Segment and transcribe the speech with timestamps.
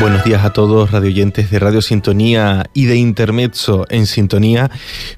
[0.00, 4.70] Buenos días a todos, radioyentes de Radio Sintonía y de Intermezzo en Sintonía.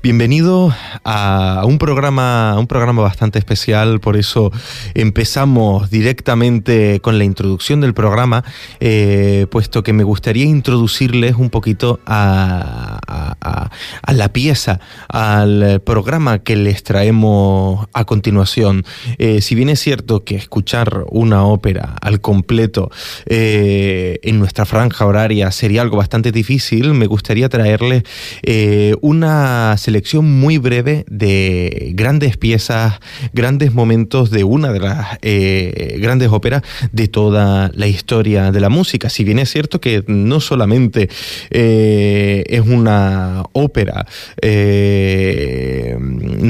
[0.02, 4.50] Bienvenido a un programa, un programa bastante especial, por eso
[4.94, 8.42] empezamos directamente con la introducción del programa,
[8.80, 13.68] eh, puesto que me gustaría introducirles un poquito a,
[14.08, 18.84] la pieza, al programa que les traemos a continuación.
[19.18, 22.90] Eh, si bien es cierto que escuchar una ópera al completo
[23.26, 28.04] eh, en nuestra franja horaria sería algo bastante difícil, me gustaría traerles
[28.44, 33.00] eh, una selección muy breve de grandes piezas,
[33.32, 38.68] grandes momentos de una de las eh, grandes óperas de toda la historia de la
[38.68, 39.10] música.
[39.10, 41.08] Si bien es cierto que no solamente
[41.50, 44.06] eh, es una ópera,
[44.40, 44.48] no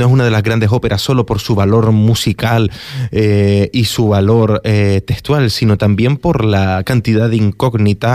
[0.05, 2.71] es una de las grandes óperas solo por su valor musical
[3.11, 8.10] y su valor textual, sino también por la cantidad de incógnitas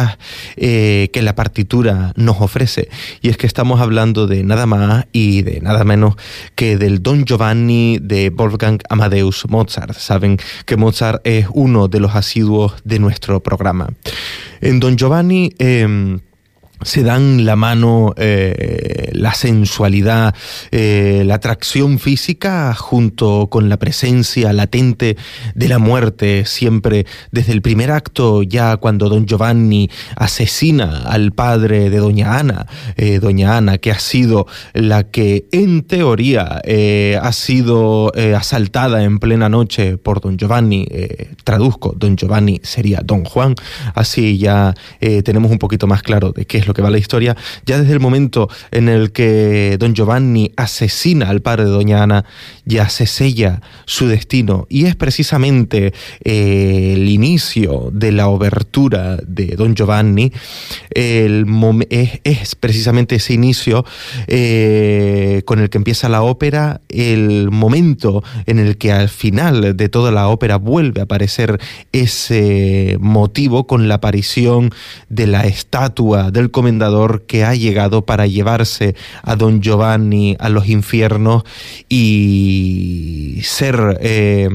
[0.55, 2.89] eh, que la partitura nos ofrece.
[3.21, 6.15] Y es que estamos hablando de nada más y de nada menos
[6.55, 9.97] que del Don Giovanni de Wolfgang Amadeus Mozart.
[9.97, 13.89] Saben que Mozart es uno de los asiduos de nuestro programa.
[14.61, 15.53] En Don Giovanni...
[15.59, 16.19] Em,
[16.81, 20.35] se dan la mano eh, la sensualidad,
[20.71, 25.15] eh, la atracción física junto con la presencia latente
[25.53, 31.89] de la muerte, siempre desde el primer acto, ya cuando don Giovanni asesina al padre
[31.89, 36.61] de doña Ana, eh, doña Ana que ha sido la que en teoría
[37.21, 40.87] ha sido asaltada en plena noche por don Giovanni,
[41.43, 43.55] traduzco, don Giovanni sería don Juan,
[43.93, 44.73] así ya
[45.23, 47.93] tenemos un poquito más claro de qué es lo que va la historia, ya desde
[47.93, 52.25] el momento en el que don Giovanni asesina al padre de doña Ana,
[52.65, 54.65] ya se sella su destino.
[54.69, 55.93] Y es precisamente
[56.23, 60.31] eh, el inicio de la obertura de don Giovanni,
[60.91, 63.85] es, precisamente ese inicio
[64.27, 69.89] eh, con el que empieza la ópera, el momento en el que al final de
[69.89, 71.59] toda la ópera vuelve a aparecer
[71.91, 74.71] ese motivo con la aparición
[75.09, 80.69] de la estatua del comendador que ha llegado para llevarse a don Giovanni a los
[80.69, 81.43] infiernos
[81.89, 84.47] y ser eh,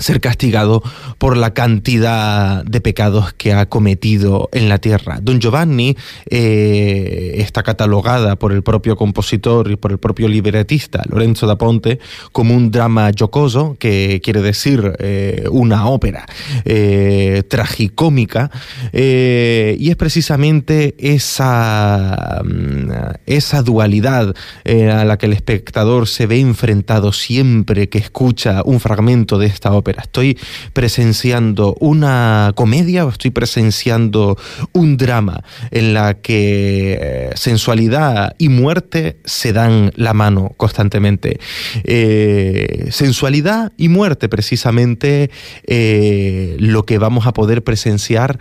[0.00, 0.82] ser castigado
[1.18, 5.18] por la cantidad de pecados que ha cometido en la tierra.
[5.22, 5.96] Don Giovanni
[6.28, 12.00] eh, está catalogada por el propio compositor y por el propio libretista Lorenzo da Ponte
[12.32, 16.24] como un drama jocoso, que quiere decir eh, una ópera
[16.64, 18.50] eh, tragicómica,
[18.92, 22.90] y es precisamente esa, mm,
[23.26, 24.34] esa dualidad
[24.64, 29.72] a la que el espectador se ve enfrentado siempre que escucha un fragmento de esta
[29.72, 30.38] ópera Estoy
[30.72, 34.36] presenciando una comedia o estoy presenciando
[34.72, 41.40] un drama en la que eh, sensualidad y muerte se dan la mano constantemente.
[41.84, 45.30] Eh, sensualidad y muerte, precisamente,
[45.66, 48.38] eh, lo que vamos a poder presenciar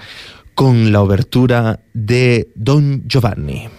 [0.55, 3.78] con la obertura de Don Giovanni.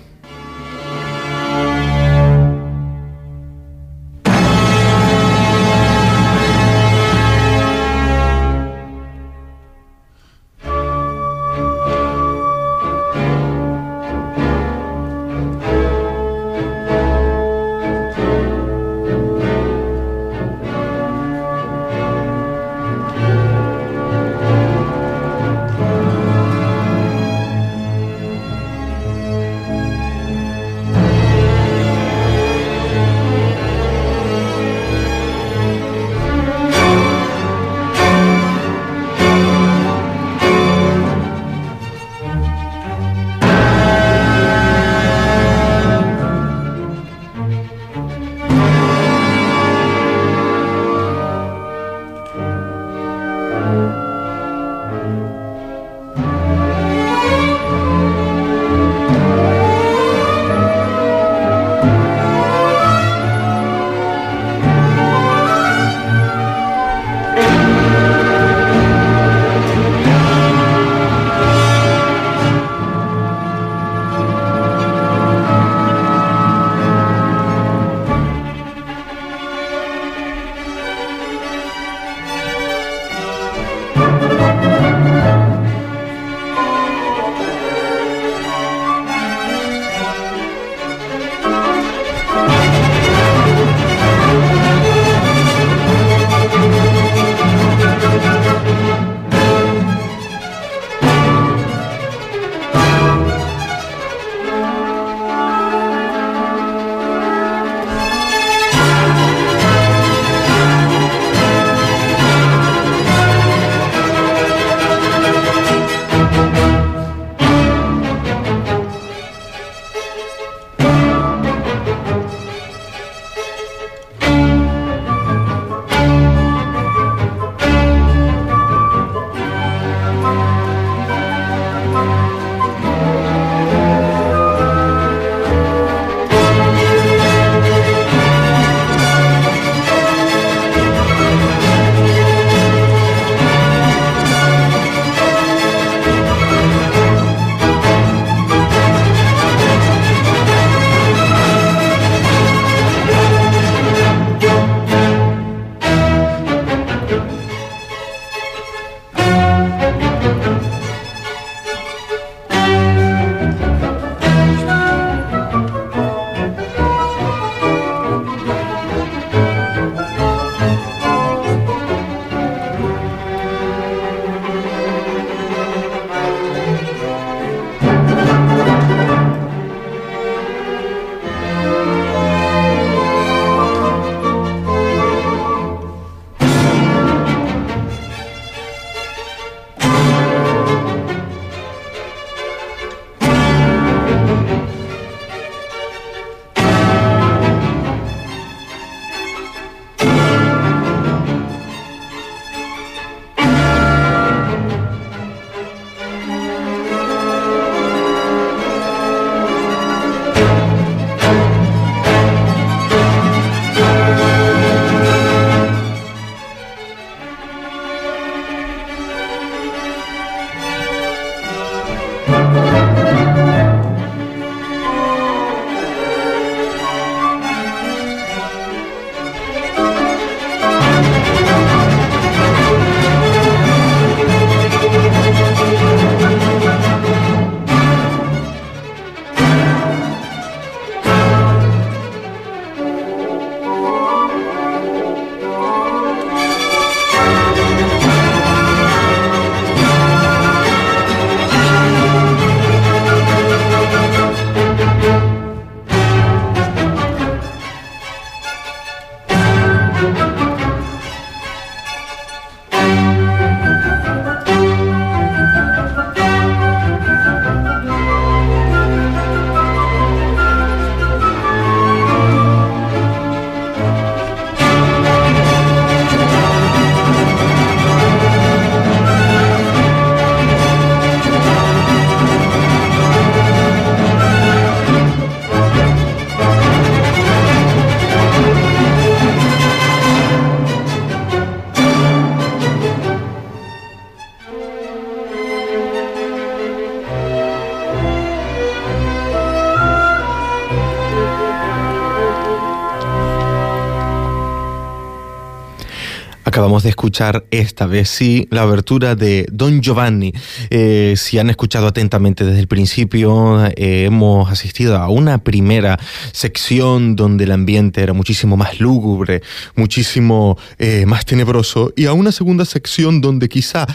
[306.60, 310.34] Acabamos de escuchar esta vez sí la abertura de Don Giovanni.
[310.68, 315.98] Eh, si han escuchado atentamente desde el principio, eh, hemos asistido a una primera
[316.32, 319.40] sección donde el ambiente era muchísimo más lúgubre,
[319.74, 323.86] muchísimo eh, más tenebroso, y a una segunda sección donde quizá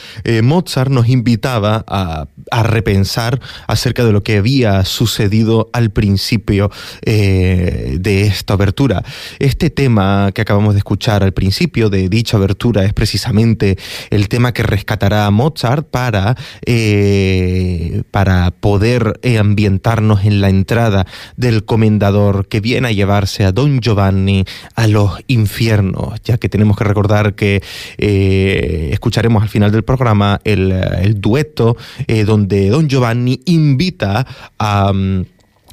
[0.42, 6.72] Mozart nos invitaba a, a, repensar acerca de lo que había sucedido al principio
[7.06, 9.04] de esta abertura.
[9.38, 13.78] Este tema que acabamos de escuchar al principio de dicha abertura es precisamente
[14.10, 16.36] el tema que rescatará a Mozart para,
[16.66, 23.52] eh, para poder eh, ambientarnos en la entrada del comendador que viene a llevarse a
[23.52, 24.46] Don Giovanni
[24.76, 27.62] a los infiernos, ya que tenemos que recordar que
[27.98, 30.74] eh, escucharemos al final del programa el,
[31.18, 31.78] dueto
[32.26, 34.26] donde Don Giovanni invita
[34.58, 34.92] a...
[34.94, 35.26] Mm,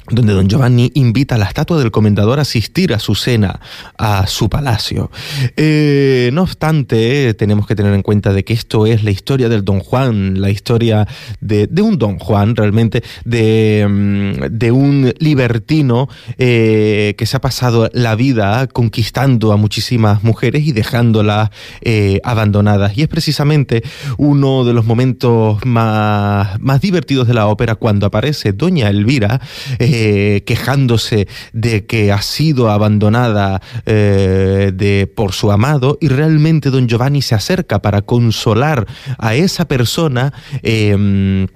[0.09, 3.59] donde don Giovanni invita a la estatua del comendador a asistir a su cena,
[3.97, 5.11] a su palacio.
[5.55, 9.63] Eh, no obstante, tenemos que tener en cuenta de que esto es la historia del
[9.63, 11.07] don Juan, la historia
[11.39, 18.15] de, un don Juan realmente, de, mm, un libertino eh, que se ha pasado la
[18.15, 21.49] vida conquistando a muchísimas mujeres y dejándolas
[21.81, 22.97] eh, abandonadas.
[22.97, 23.83] Y es precisamente
[24.17, 29.41] uno de los momentos más, más divertidos de la ópera cuando aparece doña Elvira,
[29.95, 36.87] eh, quejándose de que ha sido abandonada eh, de, por su amado y realmente don
[36.87, 38.87] Giovanni se acerca para consolar
[39.19, 40.33] a esa persona.
[40.63, 41.47] Eh,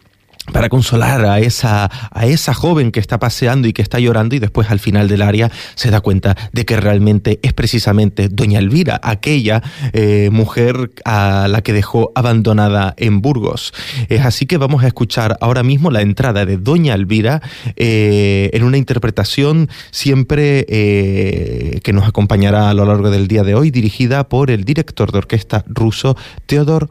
[0.52, 4.40] para consolar a esa, a esa joven que está paseando y que está llorando y
[4.40, 9.00] después al final del área se da cuenta de que realmente es precisamente doña Elvira,
[9.04, 9.62] aquella
[9.94, 13.74] eh, mujer a la que dejó abandonada en Burgos.
[14.10, 17.42] Es así que vamos a escuchar ahora mismo la entrada de doña Elvira
[17.76, 23.56] eh, en una interpretación siempre eh, que nos acompañará a lo largo del día de
[23.56, 26.90] hoy, dirigida por el director de orquesta ruso Teodor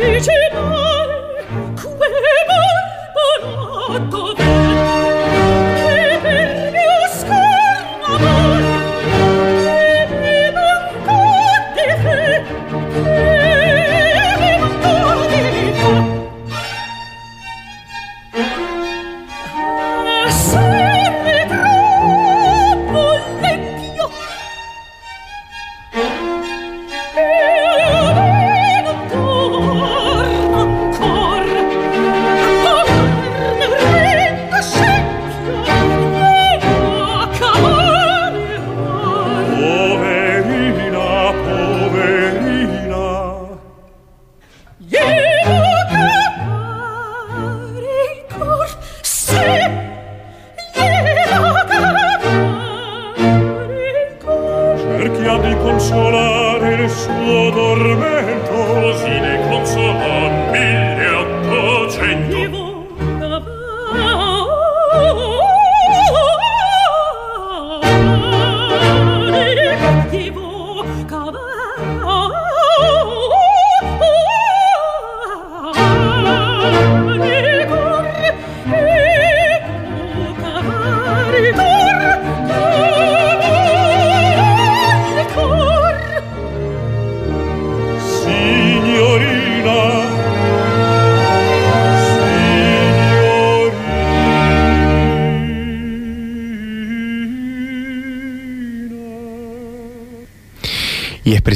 [0.00, 0.39] Ci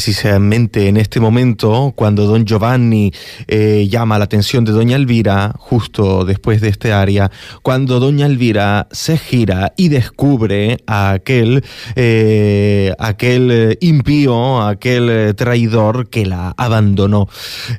[0.05, 3.11] precisamente en este momento cuando don Giovanni
[3.49, 7.31] eh, llama la atención de doña Elvira, justo después de este área,
[7.63, 11.65] cuando doña Elvira se gira y descubre a aquel,
[11.97, 17.27] eh, aquel impío, aquel traidor que la abandonó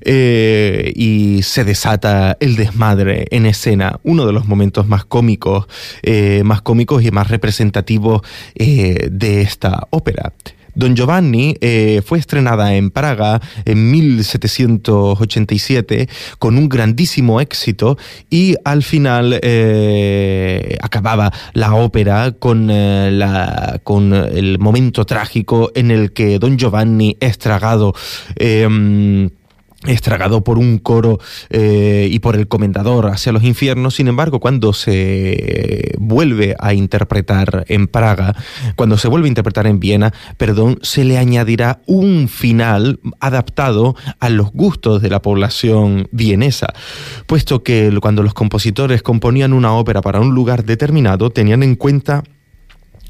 [0.01, 5.67] eh, y se desata el desmadre en escena, uno de los momentos más cómicos,
[6.43, 8.23] más cómicos y más representativos
[8.55, 10.33] de esta ópera.
[10.75, 17.97] Don Giovanni eh, fue estrenada en Praga en 1787 con un grandísimo éxito
[18.29, 26.11] y al final eh, acababa la ópera con, eh, con el momento trágico en el
[26.11, 27.93] que Don Giovanni es tragado
[29.87, 33.95] estragado por un coro eh, y por el comendador hacia los infiernos.
[33.95, 38.35] Sin embargo, cuando se vuelve a interpretar en Praga,
[38.75, 44.29] cuando se vuelve a interpretar en Viena, perdón, se le añadirá un final adaptado a
[44.29, 46.73] los gustos de la población vienesa,
[47.27, 52.23] puesto que cuando los compositores componían una ópera para un lugar determinado, tenían en cuenta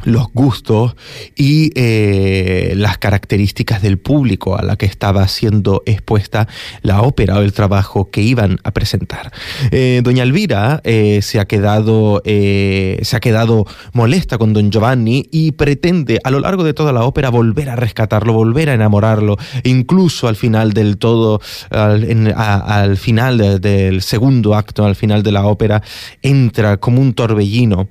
[0.06, 0.96] los gustos
[1.36, 6.48] y eh, las características del público a la que estaba siendo expuesta
[6.82, 9.34] la ópera o el trabajo que iban a presentar.
[9.72, 15.52] Eh, doña Elvira eh, se, ha quedado, se ha quedado molesta con don Giovanni y
[15.54, 20.28] pretende a lo largo de toda la ópera volver a rescatarlo, volver a enamorarlo, incluso
[20.28, 25.82] al final del todo, al, final del segundo acto, al final de la ópera,
[26.22, 27.90] entra como un torbellino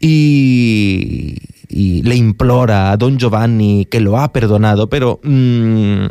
[0.00, 1.36] y
[1.72, 5.20] y le implora a don Giovanni que lo ha perdonado, pero...
[5.22, 6.06] Mm,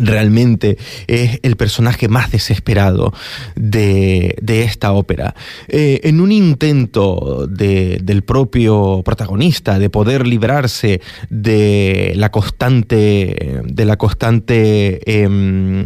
[0.00, 3.12] realmente es el personaje más desesperado
[3.56, 5.34] de, esta ópera.
[5.68, 11.00] Eh, en un intento del propio protagonista de poder librarse
[11.30, 15.84] de la constante, de la constante, em,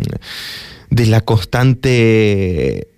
[0.91, 2.92] de la constante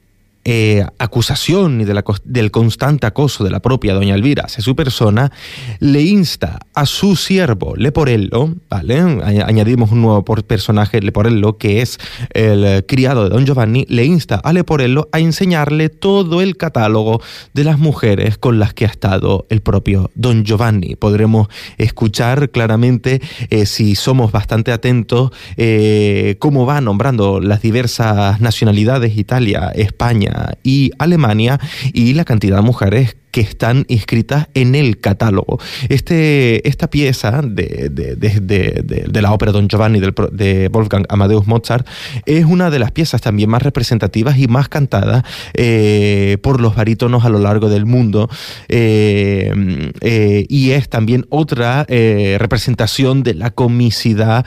[0.44, 5.32] eh, acusación y del constante acoso de la propia doña Elvira hacia su persona,
[5.80, 9.00] le insta a su siervo Leporello, ¿vale?
[9.00, 11.98] añadimos un nuevo personaje, Leporello, que es
[12.32, 17.64] el criado de don Giovanni, le insta a Leporello a enseñarle todo el catálogo de
[17.64, 20.96] las mujeres con las que ha estado el propio don Giovanni.
[20.96, 29.16] Podremos escuchar claramente, eh, si somos bastante atentos, eh, cómo va nombrando las diversas nacionalidades,
[29.16, 31.60] Italia, España, y Alemania
[31.92, 35.58] y la cantidad de mujeres que están inscritas en el catálogo.
[35.88, 41.84] Este, esta pieza de, de, la ópera Don Giovanni de Wolfgang Amadeus Mozart
[42.26, 47.24] es una de las piezas también más representativas y más cantadas eh, por los barítonos
[47.24, 48.30] a lo largo del mundo
[48.68, 54.46] eh, eh, y es también otra representación de la comicidad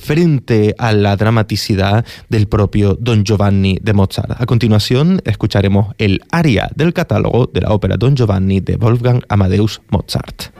[0.00, 4.40] frente a la dramaticidad del propio Don Giovanni de Mozart.
[4.40, 9.80] A continuación escucharemos el aria del catálogo de la ópera Don Giovanni de Wolfgang Amadeus
[9.88, 10.52] Mozart.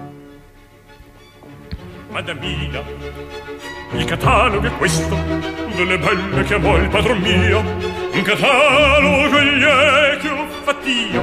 [2.11, 2.83] Madamina,
[3.93, 5.17] il catalogo è questo,
[5.77, 7.61] delle belle che amò il padron mio,
[8.13, 9.65] un catalogo gli
[10.21, 11.23] che ho fattio.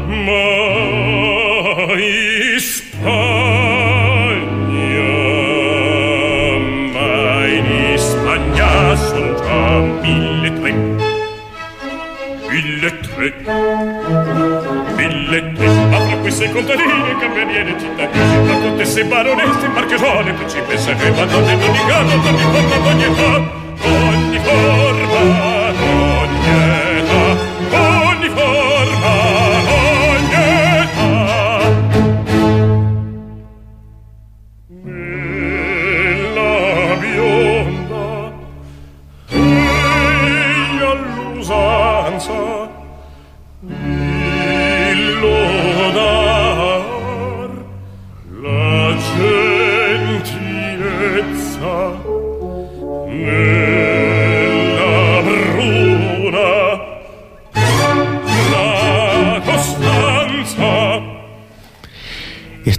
[16.53, 23.62] contadini, camerieri, cittadini, facontesse, baronesse, marchesone, principesse, re, madonne, donicano, donniconna, doniconna,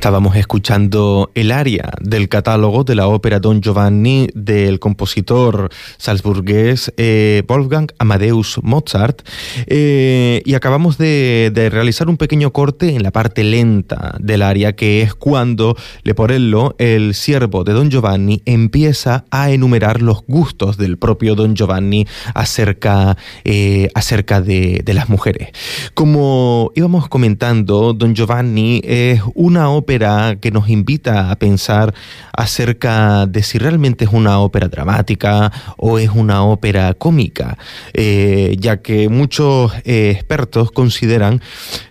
[0.05, 7.43] Estábamos escuchando el aria del catálogo de la ópera Don Giovanni del compositor salzburgués eh,
[7.49, 9.27] Wolfgang Amadeus Mozart
[9.67, 14.77] eh, y acabamos de, de, realizar un pequeño corte en la parte lenta del aria
[14.77, 20.99] que es cuando Leporello, el siervo de Don Giovanni, empieza a enumerar los gustos del
[20.99, 25.49] propio Don Giovanni acerca, eh, acerca de, de las mujeres.
[25.95, 29.94] Como íbamos comentando, Don Giovanni es una ópera
[30.41, 31.95] que nos invita a pensar
[32.33, 37.57] acerca de si realmente es una ópera dramática o es una ópera cómica,
[37.93, 41.41] eh, ya que muchos eh, expertos consideran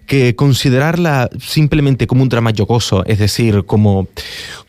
[0.06, 4.08] que considerarla simplemente como un drama yogoso, es decir, como,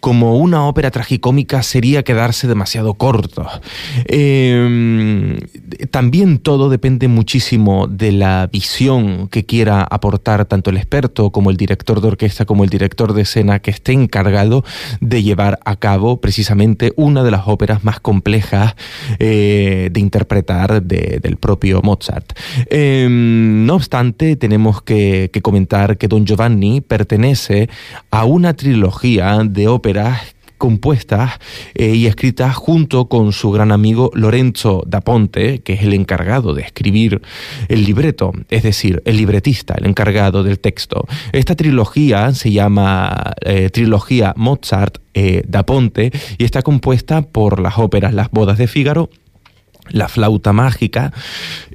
[0.00, 3.46] como una ópera tragicómica, sería quedarse demasiado corto.
[4.06, 5.38] Eh,
[5.90, 11.56] también todo depende muchísimo de la visión que quiera aportar tanto el experto como el
[11.56, 14.64] director de orquesta como el director de escena que esté encargado
[15.00, 18.74] de llevar a cabo precisamente una de las óperas más complejas
[19.18, 22.32] eh, de interpretar de, del propio Mozart.
[22.70, 27.68] Eh, no obstante, tenemos que que comentar que Don Giovanni pertenece
[28.10, 31.32] a una trilogía de óperas compuestas
[31.74, 36.54] eh, y escritas junto con su gran amigo Lorenzo da Ponte, que es el encargado
[36.54, 37.20] de escribir
[37.68, 41.06] el libreto, es decir, el libretista, el encargado del texto.
[41.32, 47.78] Esta trilogía se llama eh, Trilogía Mozart eh, da Ponte y está compuesta por las
[47.78, 49.10] óperas Las bodas de Fígaro,
[49.90, 51.12] la flauta mágica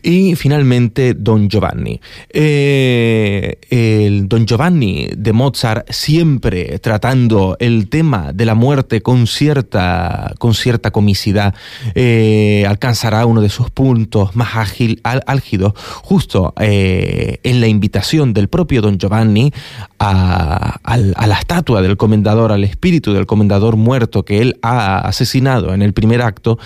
[0.02, 2.00] y finalmente Don Giovanni.
[2.30, 10.34] Eh, el Don Giovanni de Mozart siempre tratando el tema de la muerte con cierta,
[10.40, 11.54] con cierta comicidad
[11.96, 18.34] eh, alcanzará uno de sus puntos más ágil, al, álgidos justo eh, en la invitación
[18.34, 19.52] del propio Don Giovanni
[20.00, 25.00] a, a, a la estatua del comendador, al espíritu del comendador muerto que él ha
[25.00, 26.58] asesinado en el primer acto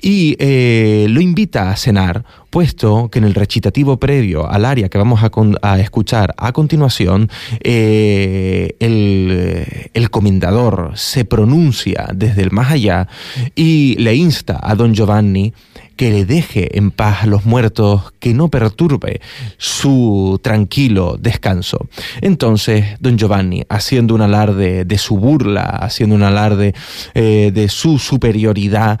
[0.00, 0.36] y
[0.80, 5.20] eh, lo invita a cenar, puesto que en el recitativo previo al área que vamos
[5.24, 7.28] a, escuchar a continuación,
[7.64, 13.08] eh, el, comendador se pronuncia desde el más allá
[13.56, 15.52] y le insta a don Giovanni
[15.96, 19.20] que le deje en paz a los muertos, que no perturbe
[19.56, 21.88] su tranquilo descanso.
[22.20, 26.72] Entonces, don Giovanni, haciendo un alarde de su burla, haciendo un alarde
[27.14, 29.00] eh, de su superioridad,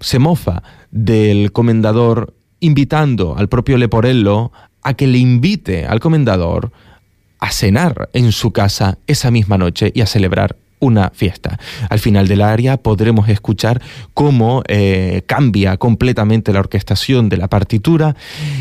[0.00, 4.52] se mofa del comendador invitando al propio Leporello
[4.82, 6.72] a que le invite al comendador
[7.40, 11.58] a cenar en su casa esa misma noche y a celebrar una fiesta.
[11.88, 13.80] Al final del área podremos escuchar
[14.12, 18.16] cómo eh, cambia completamente la orquestación de la partitura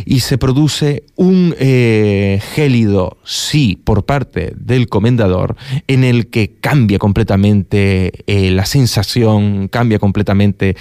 [0.06, 5.58] y se produce un eh, gélido sí por parte del comendador
[5.88, 10.76] en el que cambia completamente eh, la sensación, cambia completamente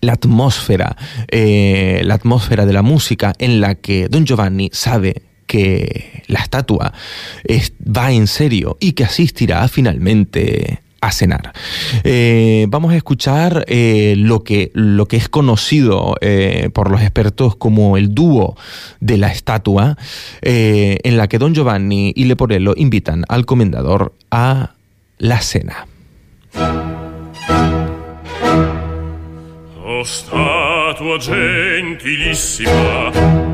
[0.00, 0.96] la atmósfera,
[1.30, 6.92] la atmósfera de la música en la que Don Giovanni sabe que la estatua
[7.44, 11.52] es, va en serio y que asistirá finalmente a cenar.
[12.04, 17.56] Eh, vamos a escuchar eh, lo, que, lo que es conocido eh, por los expertos
[17.56, 18.56] como el dúo
[19.00, 19.96] de la estatua,
[20.42, 24.74] en la que Don Giovanni y Leporello invitan al comendador a
[25.18, 25.86] la cena.
[30.96, 33.10] O statua gentilissima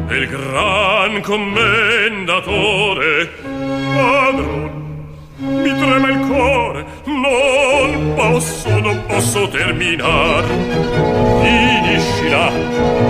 [0.06, 3.30] del gran commendatore,
[3.96, 4.70] padron,
[5.38, 10.44] mi trema il cuore, non posso, non posso terminar.
[11.42, 12.52] Finiscila,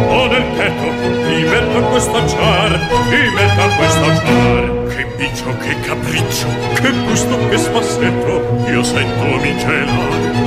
[0.09, 0.87] ho nel petto,
[1.29, 4.82] mi metto a quest'acciar, mi metto a quest'acciar.
[4.94, 9.92] Che bicio, che capriccio, che gusto, che spassetto, io sento mi cela,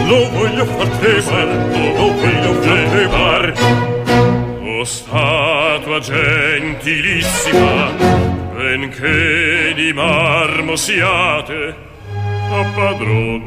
[0.08, 3.53] lo voglio far tremar, lo voglio far tremar.
[4.62, 7.91] O statua gentilissima,
[8.55, 11.75] benché di marmo siate,
[12.51, 13.41] a padron,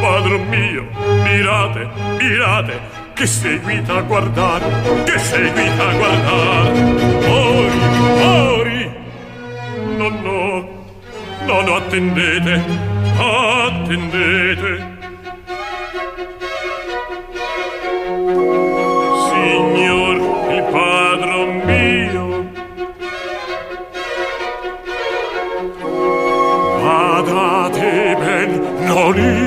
[0.00, 0.88] padron mio,
[1.22, 2.80] mirate, mirate,
[3.14, 4.60] che seguita a guardar,
[5.04, 6.72] che seguita a guardar.
[7.28, 7.80] Ori,
[8.22, 8.73] ori,
[10.10, 10.68] no, no.
[11.46, 12.62] No, no, attendete,
[13.18, 14.92] attendete.
[19.28, 20.16] Signor,
[20.50, 22.26] il Padre mio,
[26.82, 28.50] badate ben,
[28.86, 29.43] non io.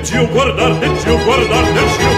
[0.00, 2.09] Deixa eu guardar, deixa eu guardar, deixa eu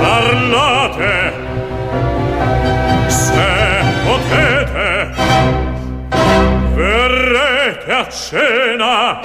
[0.00, 1.32] Parlate,
[3.08, 3.52] se
[4.04, 5.10] potete,
[6.74, 9.20] verrete a cena,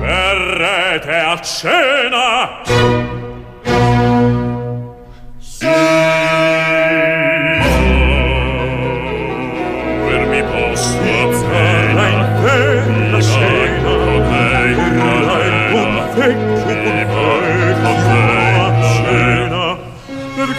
[0.00, 2.97] verrete a cena,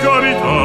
[0.01, 0.57] carità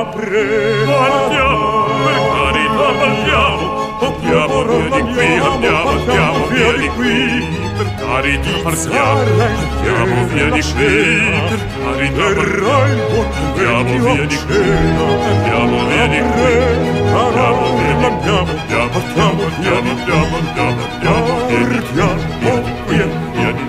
[0.00, 0.44] apre
[0.84, 7.46] andiamo per carità andiamo andiamo via di qui andiamo andiamo via di qui.
[7.76, 9.20] per carità andiamo
[9.78, 10.94] andiamo via di qui.
[11.48, 14.58] per carità andiamo via di qui.
[15.28, 16.56] andiamo via di qui.
[17.08, 18.08] Andiamo via di qui.
[18.08, 21.80] andiamo andiamo andiamo andiamo andiamo via di
[22.86, 23.02] qui
[23.34, 23.67] via di qui.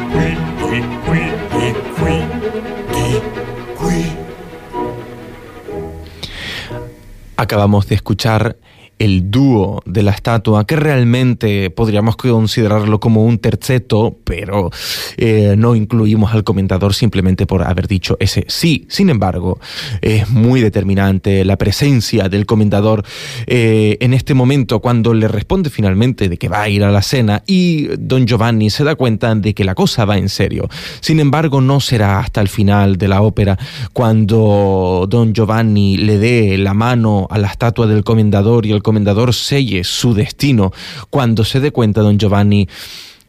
[7.38, 8.58] Acabamos de escuchar
[9.00, 14.70] el dúo de la estatua, que realmente podríamos considerarlo como un terceto, pero
[15.18, 18.86] eh, no incluimos al comentador simplemente por haber dicho ese sí.
[18.90, 19.60] Sin embargo,
[20.02, 23.04] es muy determinante la presencia del comentador
[23.48, 27.02] eh, en este momento cuando le responde finalmente de que va a ir a la
[27.02, 30.68] cena y don Giovanni se da cuenta de que la cosa va en serio.
[31.00, 33.58] Sin embargo, no será hasta el final de la ópera
[33.94, 39.36] cuando don Giovanni le dé la mano a la estatua del comendador y el comendador
[39.36, 40.74] selle su destino
[41.12, 42.68] cuando se dé cuenta don Giovanni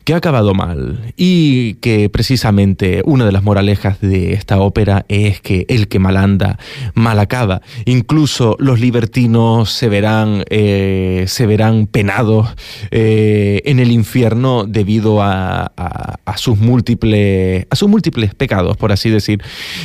[0.04, 5.42] que ha acabado mal y que precisamente una de las moralejas de esta ópera es
[5.42, 6.58] que el que mal anda,
[6.94, 7.60] mal acaba.
[7.84, 12.48] Incluso los libertinos se verán, eh, se verán penados
[12.90, 18.92] eh, en el infierno debido a, a, a, sus múltiples, a sus múltiples pecados, por
[18.92, 19.42] así decir.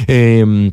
[0.07, 0.71] Eh,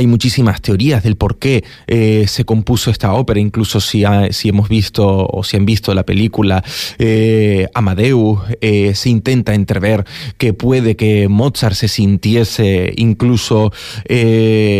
[0.00, 4.70] hay muchísimas teorías del por qué eh, se compuso esta ópera, incluso si, si, hemos
[4.70, 6.64] visto o si han visto la película
[6.98, 10.06] eh, Amadeus, eh, se intenta entrever
[10.38, 13.72] que puede que Mozart se sintiese incluso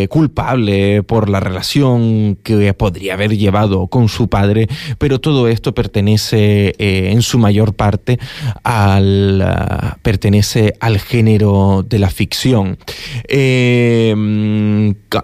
[0.09, 6.75] culpable por la relación que podría haber llevado con su padre, pero todo esto pertenece
[6.79, 8.19] en su mayor parte
[8.65, 12.79] al, pertenece al género de la ficción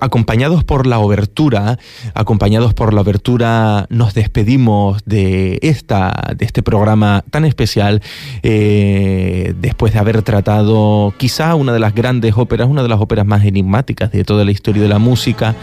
[0.00, 1.78] acompañados por la obertura,
[2.14, 8.02] acompañados por la obertura, nos despedimos de esta, de este programa tan especial,
[8.42, 13.26] eh, después de haber tratado quizá una de las grandes óperas, una de las óperas
[13.26, 15.54] más enigmáticas de toda la historia de la música,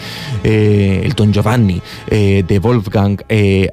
[0.44, 3.22] eh, el Don Giovanni eh, de Wolfgang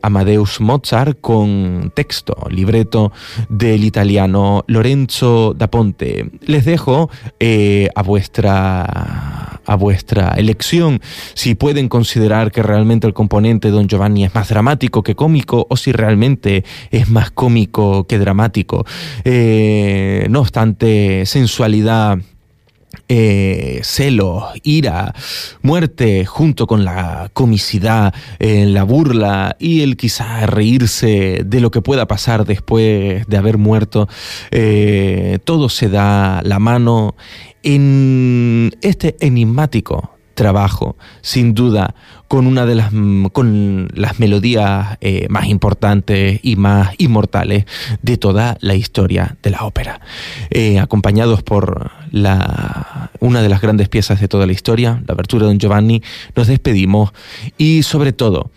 [0.03, 3.13] Amadeus Mozart, con texto, libreto
[3.49, 6.31] del italiano Lorenzo da Ponte.
[6.43, 7.11] Les dejo
[7.95, 11.01] a vuestra a vuestra elección
[11.35, 15.77] si pueden considerar que realmente el componente Don Giovanni es más dramático que cómico o
[15.77, 18.85] si realmente es más cómico que dramático.
[19.25, 22.19] Eh, no obstante, sensualidad
[23.13, 25.13] eh, celo, ira,
[25.63, 31.83] muerte, junto con la comicidad, eh, la burla y el quizá reírse de lo que
[31.83, 34.09] pueda pasar después de haber muerto,
[34.53, 37.17] eh, todo se da la mano
[37.65, 41.97] en este enigmático trabajo, sin duda,
[42.31, 42.93] con una de las,
[43.33, 47.65] con las melodías eh, más importantes y más inmortales
[48.03, 50.01] de toda la historia de la ópera.
[50.51, 55.43] Eh, acompañados por la, una de las grandes piezas de toda la historia, la abertura
[55.43, 56.05] de Don Giovanni,
[56.37, 57.11] nos despedimos
[57.59, 58.53] y sobre todo,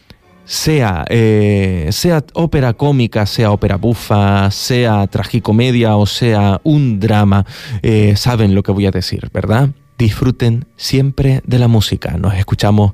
[0.46, 7.44] sea, eh, sea ópera cómica, sea ópera bufa, sea tragicomedia o sea un drama,
[8.14, 9.70] saben lo que voy a decir, ¿verdad?
[9.98, 12.18] Disfruten siempre de la música.
[12.18, 12.94] Nos escuchamos